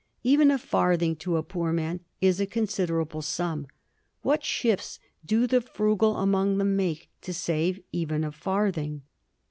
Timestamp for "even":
0.23-0.49, 7.91-8.23